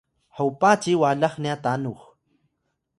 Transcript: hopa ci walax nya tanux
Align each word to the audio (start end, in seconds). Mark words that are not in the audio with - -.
hopa 0.35 0.71
ci 0.81 0.91
walax 1.01 1.33
nya 1.43 1.53
tanux 1.63 1.99